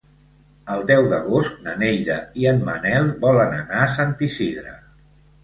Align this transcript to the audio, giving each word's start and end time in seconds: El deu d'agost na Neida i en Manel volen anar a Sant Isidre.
El 0.75 0.79
deu 0.91 1.09
d'agost 1.11 1.59
na 1.67 1.75
Neida 1.81 2.15
i 2.45 2.49
en 2.53 2.65
Manel 2.71 3.13
volen 3.27 3.55
anar 3.61 3.85
a 3.85 3.93
Sant 3.99 4.19
Isidre. 4.31 4.77